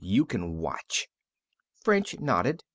You 0.03 0.25
can 0.25 0.57
watch." 0.57 1.09
French 1.75 2.19
nodded. 2.19 2.63